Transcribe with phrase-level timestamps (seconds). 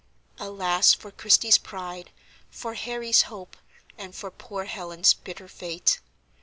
[0.39, 2.09] Alas, for Christie's pride,
[2.49, 3.55] for Harry's hope,
[3.99, 5.99] and for poor Helen's bitter fate!